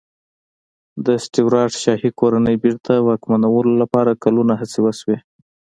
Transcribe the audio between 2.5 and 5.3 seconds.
بېرته واکمنولو لپاره کلونه هڅې وشوې.